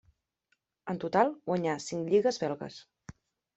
En 0.93 1.01
total 1.03 1.35
guanyà 1.51 1.77
cinc 1.89 2.11
lligues 2.15 2.43
belgues. 2.47 2.83